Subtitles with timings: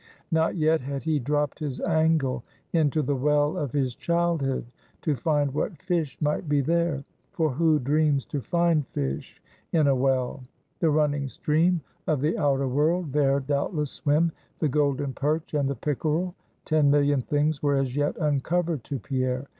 [0.31, 4.65] Not yet had he dropped his angle into the well of his childhood,
[5.03, 9.39] to find what fish might be there; for who dreams to find fish
[9.73, 10.43] in a well?
[10.79, 15.75] the running stream of the outer world, there doubtless swim the golden perch and the
[15.75, 16.33] pickerel!
[16.65, 19.45] Ten million things were as yet uncovered to Pierre.